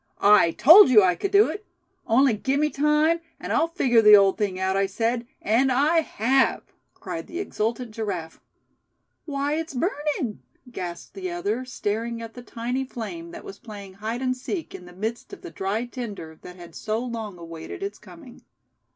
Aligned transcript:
"I 0.17 0.49
told 0.49 0.89
you 0.89 1.03
I 1.03 1.15
c'd 1.15 1.29
do 1.29 1.47
it! 1.47 1.63
On'y 2.07 2.33
gimme 2.33 2.71
time, 2.71 3.21
and 3.39 3.53
I'll 3.53 3.67
figger 3.67 4.01
the 4.01 4.17
old 4.17 4.35
thing 4.35 4.59
out, 4.59 4.75
I 4.75 4.87
said; 4.87 5.27
and 5.43 5.71
I 5.71 5.97
have!" 5.99 6.63
cried 6.95 7.27
the 7.27 7.37
exultant 7.37 7.91
Giraffe. 7.91 8.41
"Why, 9.25 9.53
it's 9.53 9.75
burnin'!" 9.75 10.39
gasped 10.71 11.13
the 11.13 11.29
other, 11.29 11.65
staring 11.65 12.19
at 12.19 12.33
the 12.33 12.41
tiny 12.41 12.83
flame 12.83 13.29
that 13.29 13.45
was 13.45 13.59
playing 13.59 13.93
hide 13.93 14.23
and 14.23 14.35
seek 14.35 14.73
in 14.73 14.85
the 14.85 14.93
midst 14.95 15.33
of 15.33 15.43
the 15.43 15.51
dry 15.51 15.85
tinder 15.85 16.39
that 16.41 16.55
had 16.55 16.73
so 16.73 16.97
long 16.97 17.37
awaited 17.37 17.83
its 17.83 17.99
coming. 17.99 18.41